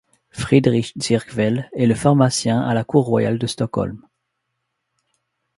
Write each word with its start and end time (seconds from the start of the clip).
Friedrich 0.31 0.95
Ziervgel 0.99 1.69
est 1.75 1.85
le 1.85 1.93
pharmacien 1.93 2.59
à 2.59 2.73
la 2.73 2.83
cour 2.83 3.05
royale 3.05 3.37
de 3.37 3.45
Stockholm. 3.45 4.01